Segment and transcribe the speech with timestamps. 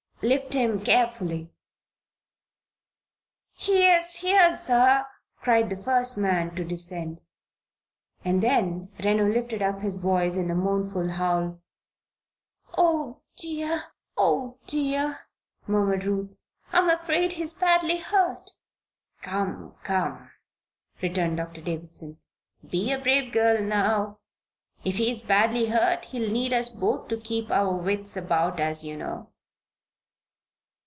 [0.23, 1.49] Lift him carefully"
[3.53, 5.07] "He's here, sir!"
[5.39, 7.21] cried the first man to descend.
[8.23, 11.59] And then Reno lifted up his voice in a mournful howl.
[12.77, 13.79] "Oh, dear!
[14.15, 15.21] oh, dear!"
[15.65, 16.39] murmured Ruth.
[16.71, 18.51] "I am afraid he is badly hurt."
[19.23, 20.29] "Come, come!"
[21.01, 22.19] returned Doctor Davison.
[22.69, 24.19] "Be a brave girl now.
[24.85, 28.83] If he is badly hurt he'll need us both to keep our wits about us,
[28.83, 29.29] you know."